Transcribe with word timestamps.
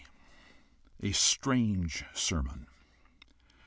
A 1.03 1.11
STRANGE 1.11 2.05
SERMON. 2.15 2.65